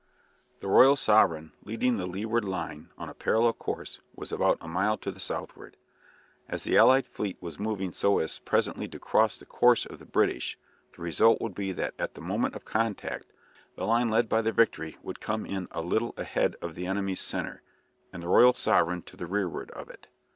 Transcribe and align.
The 0.61 0.67
"Royal 0.67 0.95
Sovereign," 0.95 1.51
leading 1.61 1.97
the 1.97 2.07
leeward 2.07 2.43
line 2.43 2.89
on 2.97 3.07
a 3.07 3.13
parallel 3.13 3.53
course, 3.53 3.99
was 4.15 4.31
about 4.31 4.57
a 4.59 4.67
mile 4.67 4.97
to 4.97 5.11
the 5.11 5.19
southward. 5.19 5.77
As 6.49 6.63
the 6.63 6.75
allied 6.75 7.05
fleet 7.05 7.37
was 7.39 7.59
moving 7.59 7.91
so 7.91 8.17
as 8.17 8.39
presently 8.39 8.87
to 8.87 8.97
cross 8.97 9.37
the 9.37 9.45
course 9.45 9.85
of 9.85 9.99
the 9.99 10.07
British, 10.07 10.57
the 10.95 11.03
result 11.03 11.39
would 11.39 11.53
be 11.53 11.71
that 11.73 11.93
at 11.99 12.15
the 12.15 12.21
moment 12.21 12.55
of 12.55 12.65
contact 12.65 13.31
the 13.75 13.85
line 13.85 14.09
led 14.09 14.27
by 14.27 14.41
the 14.41 14.51
"Victory" 14.51 14.97
would 15.03 15.19
come 15.21 15.45
in 15.45 15.67
a 15.69 15.83
little 15.83 16.15
ahead 16.17 16.55
of 16.63 16.73
the 16.73 16.87
enemy's 16.87 17.21
centre, 17.21 17.61
and 18.11 18.23
the 18.23 18.27
"Royal 18.27 18.53
Sovereign" 18.53 19.03
to 19.03 19.15
the 19.15 19.27
rearward 19.27 19.69
of 19.69 19.87
it. 19.87 20.07